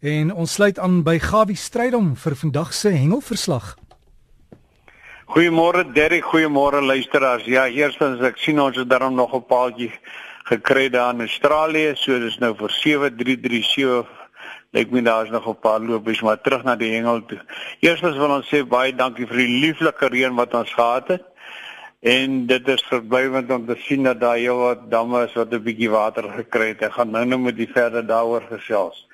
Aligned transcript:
En 0.00 0.30
ons 0.32 0.52
sluit 0.52 0.78
aan 0.80 1.02
by 1.04 1.18
Gawie 1.20 1.58
Strydom 1.60 2.14
vir 2.16 2.32
vandag 2.40 2.70
se 2.72 2.88
hengelverslag. 2.88 3.74
Goeiemôre 5.28 5.82
Derry, 5.92 6.22
goeiemôre 6.24 6.80
luisteraars. 6.80 7.44
Ja, 7.44 7.66
eerstens 7.68 8.22
ek 8.24 8.40
sien 8.40 8.62
ons 8.64 8.78
het 8.80 8.88
daarom 8.88 9.14
nog 9.14 9.34
'n 9.36 9.44
paaltjie 9.44 9.92
gekry 10.48 10.88
daar 10.88 11.12
in 11.12 11.20
Australië, 11.20 11.92
so 11.96 12.18
dis 12.18 12.38
nou 12.38 12.54
vir 12.56 12.70
7337. 12.70 14.08
Lyk 14.72 14.90
my 14.90 15.02
daar's 15.02 15.30
nog 15.30 15.46
'n 15.46 15.60
paar 15.60 15.80
lopies, 15.80 16.22
maar 16.22 16.40
terug 16.40 16.64
na 16.64 16.76
die 16.76 16.92
hengel 16.92 17.20
toe. 17.26 17.40
Eerstens 17.80 18.16
wil 18.16 18.30
ons 18.30 18.48
sê 18.48 18.66
baie 18.66 18.96
dankie 18.96 19.26
vir 19.26 19.36
die 19.36 19.60
lieflike 19.60 20.08
reën 20.08 20.34
wat 20.34 20.54
ons 20.54 20.72
gehad 20.72 21.08
het. 21.08 21.24
En 22.00 22.46
dit 22.46 22.68
is 22.68 22.82
verblywend 22.88 23.50
om 23.50 23.66
te 23.66 23.76
sien 23.76 24.02
dat 24.02 24.20
daar 24.20 24.54
wat 24.54 24.90
damme 24.90 25.24
is 25.24 25.34
wat 25.34 25.52
'n 25.52 25.62
bietjie 25.62 25.90
water 25.90 26.24
gekry 26.36 26.68
het. 26.68 26.82
Ek 26.82 26.92
gaan 26.92 27.10
nou 27.10 27.24
net 27.24 27.40
met 27.40 27.56
die 27.56 27.68
verder 27.68 28.06
daaroor 28.06 28.42
gesels. 28.48 29.09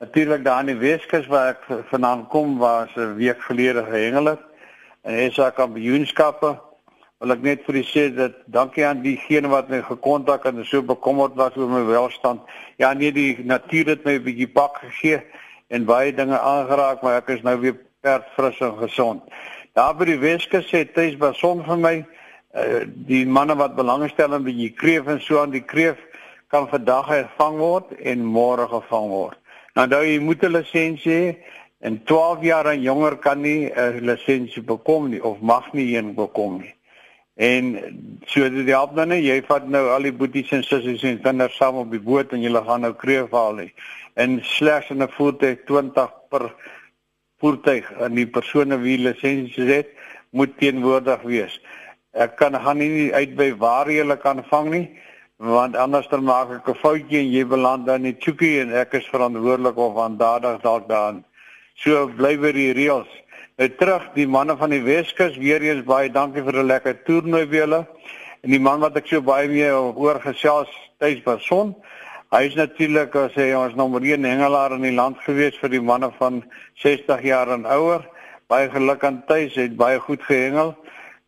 Natuurlik 0.00 0.44
daar 0.44 0.60
in 0.60 0.66
die 0.66 0.80
Weskus 0.80 1.26
waar 1.28 1.50
ek 1.52 1.66
vanaand 1.90 2.30
kom 2.32 2.54
was 2.58 2.88
'n 2.96 3.16
week 3.20 3.42
gelede 3.42 3.82
gehengel 3.84 4.24
het 4.32 4.40
en 5.04 5.14
hy 5.14 5.30
sa 5.30 5.50
kampioenskappe 5.50 6.56
wil 7.18 7.32
ek 7.32 7.42
net 7.42 7.64
vir 7.66 7.74
u 7.74 7.82
sê 7.84 8.04
dat 8.14 8.32
dankie 8.46 8.86
aan 8.86 9.02
diegene 9.02 9.48
wat 9.48 9.68
my 9.68 9.82
gekontak 9.82 10.46
en 10.48 10.64
so 10.64 10.80
bekommerd 10.82 11.34
was 11.36 11.56
oor 11.56 11.68
my 11.68 11.84
welstand. 11.84 12.40
Ja 12.76 12.92
nee 12.92 13.12
die 13.12 13.44
natuur 13.44 13.86
het 13.86 14.04
my 14.04 14.14
'n 14.16 14.24
bietjie 14.24 14.48
pak 14.48 14.80
gegee 14.80 15.20
en 15.68 15.84
baie 15.84 16.14
dinge 16.14 16.38
aangeraak 16.38 17.02
maar 17.02 17.16
ek 17.16 17.28
is 17.28 17.42
nou 17.42 17.60
weer 17.60 17.76
perd 18.00 18.24
fris 18.36 18.60
en 18.60 18.78
gesond. 18.78 19.22
Daar 19.74 19.94
by 19.94 20.04
die 20.04 20.18
Weskus 20.18 20.72
sê 20.72 20.84
Thys 20.92 21.16
Bason 21.16 21.64
vir 21.64 21.76
my 21.76 22.06
uh, 22.54 22.86
die 22.86 23.26
manne 23.26 23.54
wat 23.54 23.76
belangstel 23.76 24.32
in 24.32 24.44
die 24.44 24.72
kreef 24.72 25.06
en 25.06 25.20
so 25.20 25.42
aan 25.42 25.50
die 25.50 25.66
kreef 25.66 25.98
kan 26.48 26.68
vandag 26.68 27.06
gevang 27.06 27.58
word 27.58 27.92
en 28.00 28.24
môre 28.24 28.66
gevang 28.68 29.08
word. 29.08 29.39
Nou 29.80 29.88
nou 29.88 30.00
jy 30.04 30.18
moet 30.20 30.42
'n 30.44 30.52
lisensie 30.52 31.12
hê 31.12 31.36
en 31.80 31.94
12 32.04 32.42
jaar 32.42 32.66
en 32.66 32.82
jonger 32.82 33.16
kan 33.16 33.40
nie 33.40 33.72
'n 33.72 34.04
lisensie 34.04 34.62
bekom 34.62 35.08
nie 35.10 35.22
of 35.24 35.40
mag 35.40 35.72
nie 35.72 35.96
een 35.96 36.14
bekom 36.14 36.60
nie. 36.60 36.74
En 37.36 37.64
so 38.26 38.50
dit 38.50 38.68
help 38.68 38.94
dan 38.96 39.08
nie 39.08 39.22
jy 39.22 39.42
vat 39.42 39.68
nou 39.68 39.88
al 39.88 40.02
die 40.02 40.12
boeties 40.12 40.52
en 40.52 40.62
sissies 40.62 41.02
en 41.02 41.22
kinders 41.22 41.56
saam 41.56 41.76
op 41.76 41.90
die 41.90 42.00
boot 42.00 42.32
en 42.32 42.42
julle 42.42 42.62
gaan 42.64 42.80
nou 42.80 42.92
kreef 42.92 43.30
haal 43.30 43.54
nie. 43.54 43.72
En 44.14 44.40
slegs 44.42 44.90
in 44.90 45.02
'n 45.02 45.08
voertuig 45.08 45.64
20 45.64 46.12
per 46.28 46.54
voertuig 47.38 47.92
en 47.92 48.14
die 48.14 48.26
persone 48.26 48.78
wie 48.78 48.98
lisensie 48.98 49.64
het 49.64 49.88
moet 50.30 50.58
teenwoordig 50.58 51.22
wees. 51.22 51.60
Ek 52.12 52.36
kan 52.36 52.54
gaan 52.54 52.78
nie 52.78 53.14
uit 53.14 53.34
by 53.34 53.54
waar 53.56 53.88
jy 53.88 53.96
hulle 53.96 54.16
kan 54.16 54.44
vang 54.44 54.70
nie 54.70 54.88
want 55.40 55.76
anders 55.76 56.08
dan 56.08 56.24
maak 56.24 56.50
ek 56.52 56.68
'n 56.68 56.74
foutjie 56.74 57.18
en 57.18 57.32
jy 57.32 57.44
beland 57.48 57.86
dan 57.86 58.04
in 58.04 58.16
Chuki 58.20 58.60
en 58.60 58.72
ek 58.72 58.92
is 58.94 59.08
verantwoordelik 59.08 59.76
of 59.76 59.96
aandadig 59.96 60.60
dalk 60.60 60.88
daarin. 60.88 61.24
So 61.76 62.08
bly 62.08 62.36
by 62.36 62.52
die 62.52 62.72
reëls. 62.72 63.08
Nou 63.56 63.68
terug 63.68 64.12
die 64.14 64.26
manne 64.26 64.56
van 64.56 64.70
die 64.70 64.82
Weskus 64.82 65.36
weer 65.36 65.62
eens 65.62 65.84
baie 65.84 66.10
dankie 66.10 66.42
vir 66.42 66.60
'n 66.60 66.66
lekker 66.66 67.04
toernooi 67.04 67.46
vir 67.46 67.56
julle. 67.56 67.86
En 68.42 68.50
die 68.50 68.60
man 68.60 68.80
wat 68.80 68.96
ek 68.96 69.06
so 69.06 69.20
baie 69.20 69.48
mee 69.48 69.72
oor 69.72 70.20
gesels 70.20 70.68
tuis 70.98 71.22
Bason. 71.22 71.74
Hy 72.30 72.44
is 72.44 72.54
natuurlik 72.54 73.14
as 73.16 73.34
hy 73.34 73.52
ons 73.52 73.74
nommer 73.74 74.02
1 74.02 74.24
hengelaar 74.24 74.72
in 74.72 74.82
die 74.82 74.94
land 74.94 75.16
gewees 75.18 75.56
vir 75.58 75.70
die 75.70 75.80
manne 75.80 76.12
van 76.18 76.44
60 76.74 77.22
jaar 77.22 77.48
en 77.48 77.66
ouer. 77.66 78.06
Baie 78.46 78.68
geluk 78.68 79.04
aan 79.04 79.22
tuis, 79.26 79.54
hy 79.54 79.62
het 79.62 79.76
baie 79.76 79.98
goed 79.98 80.22
gehengel. 80.22 80.76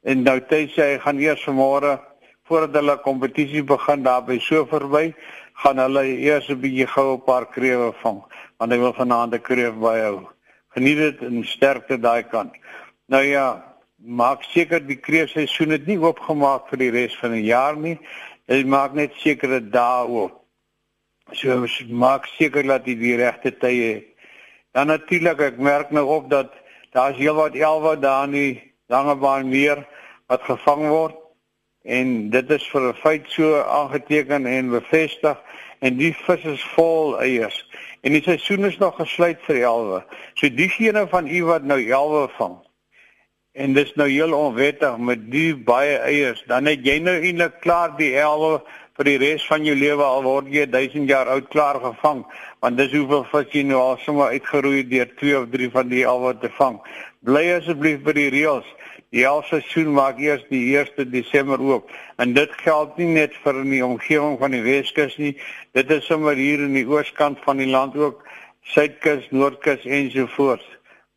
En 0.04 0.22
nou 0.22 0.40
tuis 0.40 0.70
sê 0.74 0.82
hy 0.82 0.98
gaan 0.98 1.18
eers 1.18 1.44
vanmôre 1.44 1.98
voordat 2.48 2.74
hulle 2.80 2.96
kompetisie 3.02 3.62
begin 3.64 4.02
daar 4.02 4.24
by 4.26 4.38
so 4.42 4.66
verby, 4.66 5.12
gaan 5.62 5.78
hulle 5.78 6.04
eers 6.06 6.48
'n 6.48 6.60
bietjie 6.60 6.86
gou 6.86 7.14
'n 7.14 7.24
paar 7.24 7.46
krewe 7.46 7.92
vang, 8.02 8.22
want 8.58 8.72
hy 8.72 8.78
wil 8.78 8.92
vanaand 8.92 9.34
'n 9.34 9.42
kreef 9.42 9.74
byhou. 9.74 10.28
Geniet 10.74 10.96
dit 10.96 11.22
en 11.22 11.44
sterkte 11.44 11.98
daai 12.00 12.22
kant. 12.22 12.52
Nou 13.06 13.22
ja, 13.22 13.64
maak 13.96 14.42
seker 14.42 14.80
die 14.86 14.96
kreefseisoen 14.96 15.70
het 15.70 15.86
nie 15.86 15.98
oopgemaak 15.98 16.68
vir 16.68 16.78
die 16.78 16.90
res 16.90 17.16
van 17.20 17.32
die 17.32 17.44
jaar 17.44 17.76
nie. 17.76 17.98
Dit 18.46 18.66
maak 18.66 18.94
net 18.94 19.12
sekere 19.14 19.60
dae 19.60 20.06
oop. 20.06 20.42
So 21.32 21.66
maak 21.88 22.26
seker 22.26 22.62
dat 22.66 22.86
jy 22.86 22.96
die 22.98 23.16
regte 23.16 23.52
tye 23.58 23.94
het. 23.94 24.08
Dan 24.72 24.86
natuurlik 24.86 25.40
ek 25.40 25.58
merk 25.58 25.90
nou 25.90 26.06
op 26.06 26.30
dat 26.30 26.52
daar's 26.92 27.16
heelwat 27.16 27.54
elwe 27.54 27.96
daar 28.00 28.24
in 28.24 28.32
die 28.32 28.72
Langebaan 28.88 29.48
meer 29.48 29.86
wat 30.28 30.42
gevang 30.42 30.88
word 30.88 31.21
en 31.82 32.30
dit 32.30 32.50
is 32.50 32.66
vir 32.70 32.88
'n 32.88 32.94
feit 32.94 33.24
so 33.26 33.62
aangeteken 33.62 34.46
en 34.46 34.70
bevestig 34.70 35.38
en 35.80 35.96
die 35.96 36.14
vis 36.14 36.44
is 36.44 36.64
vol 36.74 37.18
eiers 37.20 37.66
en 38.02 38.12
die 38.12 38.22
seisoen 38.22 38.64
is 38.64 38.78
nog 38.78 38.96
gesluit 38.96 39.38
vir 39.46 39.62
elwe. 39.62 40.04
So 40.34 40.48
diegene 40.48 41.06
van 41.08 41.26
u 41.26 41.44
wat 41.44 41.62
nou 41.62 41.80
elwe 41.88 42.28
vang 42.38 42.56
en 43.52 43.72
dis 43.72 43.94
nou 43.94 44.08
heel 44.08 44.32
onwettig 44.32 44.96
met 44.98 45.30
die 45.30 45.54
baie 45.56 45.98
eiers, 45.98 46.44
dan 46.46 46.66
het 46.66 46.86
jy 46.86 46.98
nou 46.98 47.18
eintlik 47.20 47.60
klaar 47.60 47.96
die 47.98 48.14
elwe 48.16 48.62
vir 48.96 49.08
die 49.08 49.18
res 49.18 49.44
van 49.48 49.64
jou 49.64 49.74
lewe 49.76 50.04
al 50.04 50.22
word 50.22 50.48
jy 50.52 50.66
1000 50.70 51.08
jaar 51.08 51.28
oud 51.32 51.48
klaar 51.52 51.78
gevang 51.80 52.24
want 52.62 52.78
dis 52.78 52.92
hoeveel 52.92 53.24
vis 53.32 53.54
jy 53.56 53.62
nou 53.68 53.80
al 53.80 53.98
sommer 54.04 54.32
uitgeroei 54.36 54.82
deur 54.88 55.08
2 55.20 55.38
of 55.40 55.48
3 55.52 55.70
van 55.74 55.88
die 55.90 56.04
elwe 56.06 56.34
te 56.38 56.50
vang. 56.58 56.78
Bly 57.26 57.44
asseblief 57.56 58.02
by 58.06 58.14
die 58.16 58.28
reëls. 58.34 58.68
Die 59.12 59.26
seisoen 59.44 59.90
maak 59.92 60.16
eers 60.24 60.44
die 60.48 60.72
1 60.72 61.10
Desember 61.12 61.60
oop 61.60 61.90
en 62.16 62.32
dit 62.32 62.52
geld 62.64 62.96
nie 62.96 63.10
net 63.12 63.34
vir 63.44 63.58
in 63.60 63.68
die 63.74 63.82
omgewing 63.84 64.38
van 64.40 64.54
die 64.56 64.62
Weskus 64.64 65.18
nie. 65.20 65.34
Dit 65.76 65.90
is 65.92 66.06
sommer 66.08 66.32
hier 66.32 66.62
in 66.64 66.72
die 66.72 66.86
ooskant 66.88 67.42
van 67.44 67.60
die 67.60 67.68
land 67.68 67.96
ook, 67.96 68.22
Suidkus, 68.72 69.26
Noordkus 69.30 69.84
ensovoorts. 69.84 70.64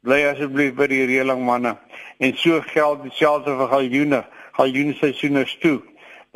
Bly 0.04 0.26
asseblief 0.28 0.76
by 0.76 0.90
die 0.92 1.06
reëling 1.08 1.46
manne. 1.48 1.78
En 2.20 2.36
so 2.36 2.60
geld 2.68 3.06
dieselfde 3.06 3.56
vir 3.62 3.72
galjoene. 3.72 4.24
Galjoene 4.60 4.96
seisoen 5.00 5.40
is 5.46 5.56
toe. 5.64 5.78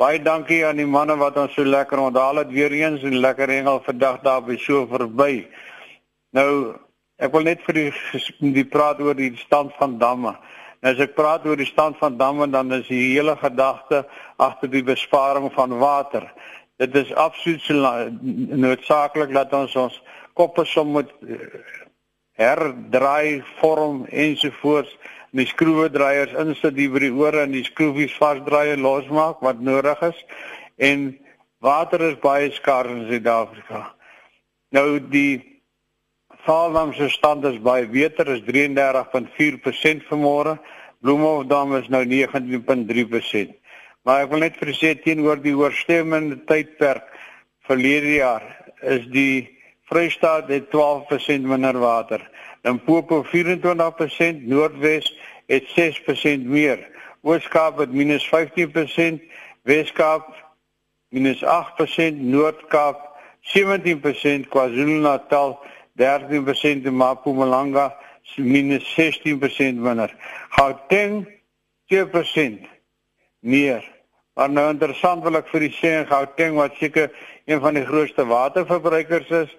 Baie 0.00 0.22
dankie 0.24 0.62
aan 0.64 0.80
die 0.80 0.88
manne 0.88 1.18
wat 1.20 1.36
ons 1.36 1.52
so 1.58 1.66
lekker 1.66 2.00
onthaal 2.00 2.40
het 2.40 2.54
weer 2.54 2.72
eens 2.72 3.04
en 3.04 3.20
lekker 3.20 3.52
hengel 3.52 3.82
vandag 3.84 4.22
daar 4.24 4.40
by 4.46 4.56
so 4.64 4.86
verby. 4.88 5.44
Nou, 6.32 6.78
ek 7.20 7.36
wil 7.36 7.44
net 7.50 7.60
vir 7.68 7.76
die 7.82 8.54
die 8.56 8.64
praat 8.64 9.04
oor 9.04 9.18
die 9.18 9.34
stand 9.44 9.76
van 9.76 9.98
damme. 10.00 10.38
As 10.80 11.00
ek 11.02 11.12
praat 11.12 11.44
oor 11.44 11.58
die 11.60 11.68
stand 11.68 11.98
van 12.00 12.16
damme 12.16 12.46
dan 12.48 12.72
is 12.72 12.86
die 12.88 13.02
hele 13.12 13.34
gedagte 13.36 14.06
agter 14.40 14.70
die 14.72 14.84
besparing 14.84 15.50
van 15.52 15.76
water. 15.78 16.24
Dit 16.80 16.94
is 16.96 17.12
absoluut 17.12 17.60
so 17.60 17.96
noodsaaklik 18.56 19.34
dat 19.36 19.52
ons 19.52 19.76
ons 19.76 19.98
koppe 20.32 20.64
som 20.64 20.94
moet 20.96 21.10
eh, 21.28 21.60
herdraai, 22.40 23.42
vorm 23.58 24.06
ensovoorts, 24.08 24.92
die 25.36 25.46
skroewedraaiers 25.46 26.32
insit 26.40 26.74
die 26.78 26.88
by 26.90 27.04
die 27.04 27.12
ore 27.12 27.44
en 27.44 27.52
die 27.54 27.66
skroefies 27.66 28.16
vasdraai 28.18 28.72
en 28.72 28.86
losmaak 28.86 29.44
wat 29.44 29.60
nodig 29.60 30.00
is. 30.08 30.24
En 30.80 31.10
water 31.60 32.02
is 32.08 32.16
baie 32.24 32.48
skaars 32.56 32.90
in 32.96 33.04
Suid-Afrika. 33.10 33.84
Nou 34.72 34.98
die 35.12 35.59
Vaalwam 36.44 36.94
se 36.94 37.08
stand 37.08 37.44
is 37.44 37.58
baie 37.60 37.86
beter, 37.86 38.28
is 38.28 38.42
33.4% 38.48 40.06
vanmôre. 40.08 40.58
Bloemhofdam 41.00 41.76
is 41.76 41.88
nou 41.88 42.04
19.3%. 42.04 43.54
Maar 44.04 44.24
ek 44.24 44.32
wil 44.32 44.44
net 44.44 44.56
vir 44.60 44.72
sê 44.76 44.94
teenoor 44.96 45.40
die 45.44 45.56
oorstemmende 45.56 46.40
tydperk 46.48 47.08
verlede 47.68 48.16
jaar 48.18 48.44
is 48.80 49.06
die 49.12 49.58
Vrystaat 49.90 50.48
het 50.48 50.68
12% 50.70 51.46
minder 51.50 51.78
water. 51.82 52.22
Limpopo 52.62 53.24
24%, 53.26 54.44
Noordwes 54.46 55.08
het 55.50 55.66
6% 55.74 56.46
meer. 56.46 56.84
Ooskaap 57.26 57.78
het 57.82 57.90
-15%, 57.90 59.20
Weskaap 59.62 60.30
-8%, 61.10 62.20
Noord-Kaap 62.20 63.08
17%, 63.40 64.48
KwaZulu-Natal 64.48 65.58
13% 66.00 66.88
en 66.88 66.96
Mpumalanga 66.96 67.90
minus 68.36 68.84
16% 68.96 69.80
minder. 69.80 70.10
Gauteng 70.56 71.26
2% 71.92 72.66
meer. 73.40 73.84
Maar 74.34 74.50
nou 74.50 74.66
interessant 74.70 75.24
wil 75.26 75.40
ek 75.40 75.50
vir 75.52 75.66
u 75.66 75.70
sê 75.76 75.92
Gauteng 76.08 76.56
wat 76.56 76.78
seker 76.80 77.10
een 77.50 77.60
van 77.60 77.76
die 77.76 77.84
grootste 77.84 78.24
waterverbruikers 78.24 79.30
is, 79.44 79.54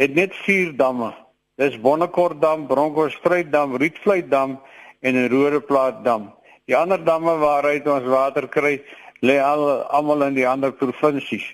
het 0.00 0.14
net 0.14 0.34
4 0.44 0.74
damme. 0.76 1.12
Dis 1.60 1.78
Bonnekortdam, 1.80 2.66
Bronkhorstspruitdam, 2.66 3.76
Rietvleitdam 3.76 4.58
en 5.00 5.14
'n 5.14 5.28
Rodeplaatdam. 5.28 6.32
Die 6.66 6.76
ander 6.76 7.04
damme 7.04 7.36
waaruit 7.38 7.86
ons 7.86 8.04
water 8.04 8.48
kry, 8.48 8.82
lê 9.20 9.38
al 9.38 9.82
almal 9.82 10.22
in 10.22 10.34
die 10.34 10.48
ander 10.48 10.72
provinsies. 10.72 11.44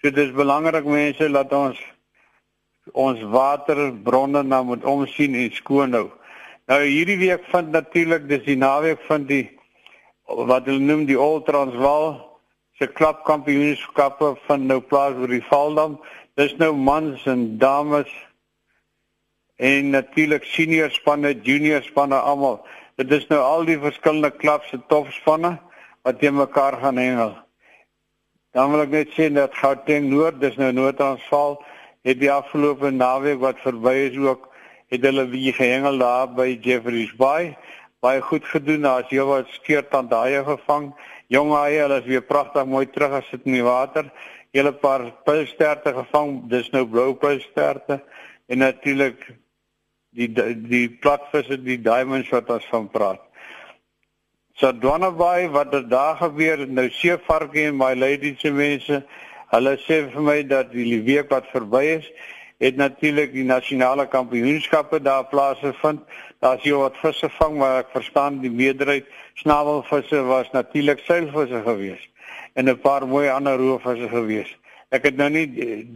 So 0.00 0.10
dis 0.10 0.32
belangrik 0.32 0.84
mense 0.84 1.28
dat 1.30 1.52
ons 1.52 1.78
ons 2.90 3.20
waterbronne 3.22 4.42
nou 4.42 4.64
moet 4.64 4.84
omsien 4.84 5.34
en 5.38 5.54
skoon 5.54 5.94
hou. 5.94 6.08
Nou 6.70 6.80
hierdie 6.82 7.18
week 7.20 7.46
vind 7.50 7.70
natuurlik 7.74 8.28
dis 8.28 8.44
die 8.46 8.58
naweek 8.58 9.02
van 9.08 9.26
die 9.26 9.44
wat 10.26 10.66
hulle 10.70 10.82
noem 10.82 11.06
die 11.06 11.18
Old 11.18 11.46
Transvaal 11.46 12.14
se 12.78 12.86
klapkampioenskappe 12.86 14.34
van 14.46 14.66
nou 14.66 14.80
plaas 14.80 15.18
oor 15.18 15.30
die 15.30 15.44
Valdam. 15.48 15.98
Dis 16.38 16.54
nou 16.58 16.72
mans 16.74 17.26
en 17.28 17.58
dames 17.58 18.10
en 19.62 19.90
natuurlik 19.92 20.46
senior 20.48 20.90
spanne, 20.90 21.34
junior 21.44 21.82
spanne 21.86 22.18
almal. 22.18 22.62
Dit 22.98 23.12
is 23.12 23.28
nou 23.30 23.40
al 23.42 23.66
die 23.68 23.78
verskillende 23.78 24.32
klubs 24.34 24.70
se 24.72 24.80
topspanne 24.88 25.58
wat 26.02 26.18
teen 26.18 26.34
mekaar 26.34 26.78
gaan 26.80 26.98
hengel. 26.98 27.36
Dan 28.52 28.72
wil 28.72 28.82
ek 28.84 28.92
net 28.92 29.12
sê 29.16 29.28
dat 29.32 29.54
Gauteng 29.56 30.10
Noord, 30.10 30.40
dis 30.42 30.58
nou 30.60 30.72
Noord-Transvaal, 30.76 31.56
het 32.02 32.18
die 32.20 32.32
afgelope 32.32 32.90
naweek 32.90 33.40
wat 33.42 33.60
verby 33.62 33.94
is 34.08 34.18
ook 34.18 34.48
het 34.92 35.04
hulle 35.08 35.24
weer 35.32 35.54
gehengel 35.56 35.98
daar 35.98 36.28
by 36.36 36.58
Jeffreys 36.60 37.14
Bay. 37.16 37.56
Baie 38.04 38.20
goed 38.20 38.44
gedoen. 38.44 38.82
Daar's 38.84 39.08
heel 39.08 39.26
wat 39.26 39.48
skeurtand 39.48 40.10
daai 40.10 40.42
gevang. 40.44 40.90
Jong 41.32 41.52
haie, 41.56 41.78
hulle 41.80 42.00
is 42.02 42.08
weer 42.10 42.24
pragtig 42.26 42.66
mooi 42.68 42.84
terug 42.90 43.14
as 43.22 43.30
dit 43.30 43.46
in 43.48 43.56
die 43.56 43.64
water. 43.64 44.10
Hele 44.52 44.74
paar 44.76 45.06
pilsterte 45.24 45.94
gevang. 45.96 46.42
Dis 46.52 46.68
nou 46.74 46.84
blou 46.84 47.14
pilsterte 47.16 48.02
en 48.52 48.60
natuurlik 48.60 49.24
die 50.12 50.28
die 50.28 50.88
platvisse, 51.00 51.56
die 51.56 51.78
diamonds 51.80 52.28
wat 52.34 52.50
ons 52.52 52.66
van 52.68 52.90
praat. 52.92 53.22
So 54.60 54.72
Dwanabai 54.76 55.48
wat 55.54 55.72
er 55.74 55.86
daar 55.88 56.18
gebeur, 56.20 56.66
nou 56.68 56.90
seevarke 56.92 57.64
en 57.70 57.78
my 57.80 57.94
lady 57.96 58.34
se 58.38 58.52
mense, 58.52 59.00
hulle 59.52 59.76
sê 59.86 60.02
vir 60.12 60.24
my 60.24 60.38
dat 60.48 60.72
die 60.72 61.00
week 61.04 61.30
wat 61.30 61.50
verby 61.52 61.84
is, 61.98 62.08
het 62.62 62.76
natuurlik 62.78 63.32
die 63.34 63.44
nasionale 63.44 64.06
kampioenskappe 64.08 65.00
daar 65.02 65.26
plaasgevind. 65.28 66.00
Daar's 66.40 66.62
hier 66.62 66.78
wat 66.78 66.96
visse 67.02 67.28
vang, 67.38 67.58
maar 67.58 67.82
ek 67.82 67.92
verstaan 67.94 68.40
die 68.42 68.50
meerderheid 68.50 69.06
snavelvisse 69.42 70.22
was 70.28 70.50
natuurlik 70.54 71.02
seilvisse 71.06 71.62
geweest 71.66 72.08
en 72.54 72.68
'n 72.68 72.80
paar 72.80 73.06
mooi 73.08 73.28
ander 73.28 73.56
roofvisse 73.56 74.08
geweest. 74.08 74.56
Ek 74.90 75.02
het 75.02 75.16
nou 75.16 75.30
nie 75.30 75.46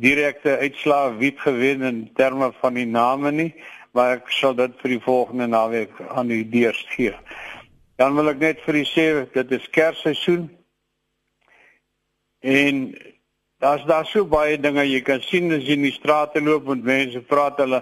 direkte 0.00 0.56
uitslae 0.58 1.16
wie 1.16 1.32
gewen 1.36 1.82
in 1.82 2.10
terme 2.14 2.52
van 2.60 2.74
die 2.74 2.86
name 2.86 3.32
nie, 3.32 3.54
maar 3.92 4.16
ek 4.16 4.30
sal 4.32 4.54
dit 4.54 4.72
vir 4.80 4.90
die 4.90 5.02
volgende 5.04 5.46
naweek 5.46 5.90
aan 6.08 6.30
u 6.30 6.48
deurs 6.48 6.86
gee. 6.88 7.14
Dan 7.96 8.14
wil 8.14 8.28
ek 8.28 8.38
net 8.38 8.60
vir 8.60 8.74
u 8.74 8.84
sê 8.84 9.06
dit 9.32 9.52
is 9.52 9.70
Kersseisoen. 9.70 10.50
En 12.40 12.96
Daar's 13.58 13.84
daar 13.88 14.04
so 14.04 14.26
baie 14.28 14.58
dinge 14.60 14.82
jy 14.84 14.98
kan 15.00 15.22
sien 15.24 15.48
as 15.56 15.62
jy 15.64 15.78
in 15.78 15.86
die 15.86 15.94
strate 15.94 16.42
loop 16.44 16.66
en 16.74 16.82
mense 16.84 17.22
praat 17.24 17.56
hulle 17.62 17.78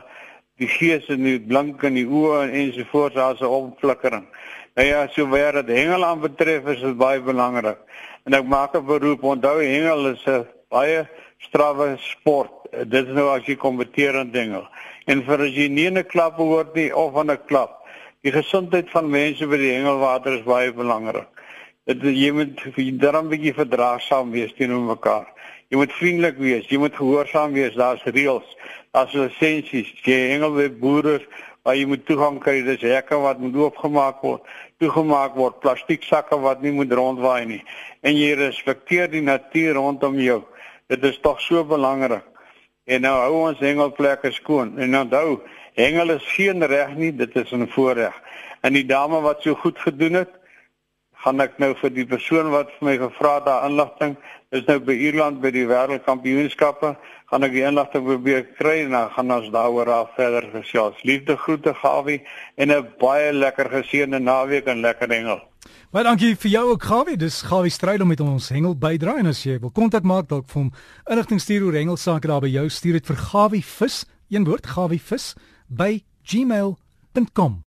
die 0.63 0.69
gees 0.71 1.09
en 1.11 1.25
die 1.27 1.41
blink 1.43 1.83
in 1.89 1.97
die 1.99 2.05
oë 2.07 2.45
en 2.45 2.53
ensovoorts 2.61 3.17
daar's 3.19 3.43
'n 3.43 3.51
opflikkering. 3.57 4.29
Nou 4.77 4.87
ja, 4.87 5.01
so 5.09 5.27
waar 5.27 5.53
dit 5.53 5.75
hengel 5.75 6.05
aan 6.05 6.21
betref 6.21 6.67
is 6.67 6.81
dit 6.81 6.97
baie 6.97 7.21
belangrik. 7.21 7.79
En 8.25 8.35
ek 8.35 8.47
maak 8.47 8.77
'n 8.77 8.87
beroep 8.87 9.23
onthou 9.23 9.59
hengel 9.59 10.13
is 10.13 10.23
'n 10.27 10.47
baie 10.71 11.09
strawwe 11.39 11.97
sport. 11.99 12.53
Dit 12.71 13.09
is 13.09 13.15
nou 13.15 13.29
as 13.35 13.45
jy 13.47 13.57
kompeteer 13.57 14.17
aan 14.19 14.31
dinge. 14.31 14.63
En 15.07 15.25
vir 15.25 15.41
as 15.41 15.55
jy 15.59 15.69
nie 15.69 15.91
'n 15.91 16.07
klap 16.07 16.37
hoort 16.37 16.75
nie 16.75 16.95
of 16.95 17.17
aan 17.17 17.31
'n 17.31 17.47
klap. 17.47 17.83
Die 18.23 18.33
gesondheid 18.33 18.91
van 18.91 19.11
mense 19.11 19.47
by 19.47 19.57
die 19.57 19.75
hengelwater 19.75 20.39
is 20.39 20.45
baie 20.45 20.73
belangrik. 20.73 21.27
Dit 21.85 22.03
jy 22.03 22.31
moet 22.31 22.63
jy 22.77 22.97
daarom 22.97 23.29
bietjie 23.29 23.55
verdraagsaam 23.55 24.31
wees 24.31 24.55
teenoor 24.55 24.87
mekaar. 24.97 25.35
Jy 25.75 25.81
moet 25.81 25.95
vriendelik 25.99 26.37
wees, 26.39 26.67
jy 26.71 26.79
moet 26.79 26.95
gehoorsaam 26.95 27.57
wees, 27.57 27.73
daar's 27.75 28.03
reëls, 28.07 28.47
daar's 28.95 29.11
lisensies. 29.19 29.89
Jy 30.07 30.19
hengel 30.31 30.53
met 30.55 30.77
boere 30.79 31.17
waar 31.67 31.75
jy 31.75 31.89
moet 31.91 32.05
toegang 32.07 32.37
kry, 32.39 32.61
dis 32.63 32.85
hekke 32.87 33.19
wat 33.19 33.41
moet 33.43 33.57
oopgemaak 33.59 34.21
word, 34.23 34.45
toegemaak 34.79 35.35
word, 35.35 35.57
plastiek 35.65 36.07
sakke 36.07 36.39
wat 36.39 36.63
nie 36.63 36.71
moet 36.77 36.95
rondwaai 36.95 37.49
nie. 37.51 37.59
En 38.07 38.15
jy 38.15 38.37
respekteer 38.39 39.11
die 39.11 39.25
natuur 39.27 39.75
rondom 39.81 40.15
jou. 40.23 40.45
Dit 40.95 41.09
is 41.11 41.19
tog 41.27 41.43
so 41.43 41.67
belangrik. 41.67 42.23
En 42.87 43.03
nou 43.03 43.17
hou 43.25 43.43
ons 43.49 43.67
hengelplekke 43.67 44.31
skoon. 44.39 44.77
En 44.79 44.95
onthou, 45.01 45.41
hengel 45.75 46.15
is 46.21 46.33
geen 46.37 46.63
reg 46.71 46.95
nie, 46.95 47.11
dit 47.11 47.35
is 47.35 47.51
'n 47.51 47.67
voorreg. 47.75 48.15
En 48.63 48.79
die 48.79 48.87
dame 48.87 49.21
wat 49.27 49.43
so 49.43 49.59
goed 49.59 49.79
gedoen 49.79 50.23
het, 50.23 50.31
gaan 51.25 51.41
ek 51.41 51.57
nou 51.63 51.73
vir 51.81 51.93
die 51.95 52.05
persoon 52.05 52.51
wat 52.53 52.73
vir 52.79 52.89
my 52.89 52.95
gevra 53.01 53.39
het 53.39 53.47
daar 53.49 53.67
inligting 53.69 54.17
is 54.55 54.67
nou 54.69 54.77
by 54.85 54.93
Ierland 54.93 55.41
by 55.43 55.51
die 55.55 55.65
wêreldkampioenskappe 55.67 56.95
gaan 57.33 57.47
ek 57.47 57.55
die 57.57 57.65
inligting 57.65 58.05
probeer 58.05 58.45
kry 58.59 58.77
en 58.85 58.93
dan 58.95 59.09
gaan 59.15 59.33
ons 59.39 59.49
daaroor 59.55 59.91
af 59.91 60.13
verder 60.19 60.45
gesels. 60.53 61.01
Liefde 61.09 61.37
groete 61.41 61.75
Gawie 61.81 62.21
en 62.57 62.71
'n 62.71 62.87
baie 63.01 63.33
lekker 63.33 63.71
geseënde 63.71 64.21
naweek 64.21 64.67
en 64.67 64.81
lekker 64.81 65.09
hengel. 65.09 65.41
Baie 65.91 66.05
dankie 66.05 66.37
vir 66.37 66.51
jou 66.51 66.71
ook 66.71 66.83
Gawie. 66.83 67.17
Dis 67.17 67.43
Gawie 67.43 67.71
stryd 67.71 68.01
om 68.01 68.09
met 68.09 68.21
ons 68.21 68.49
hengel 68.49 68.77
bydra 68.77 69.17
en 69.19 69.27
as 69.27 69.43
jy 69.45 69.59
wil 69.61 69.71
kontak 69.71 70.03
maak 70.03 70.29
dalk 70.29 70.47
vir 70.47 70.63
hom 70.63 70.73
inligting 71.11 71.41
stuur 71.41 71.65
oor 71.65 71.73
hengelsake 71.73 72.29
daar 72.29 72.41
by 72.41 72.51
jou 72.51 72.69
stuur 72.69 72.93
dit 72.93 73.07
vir 73.07 73.17
Gawie 73.17 73.65
vis, 73.65 74.05
een 74.31 74.45
woord 74.45 74.67
Gawie 74.67 75.01
vis 75.01 75.35
by 75.69 76.03
gmail.com 76.23 77.63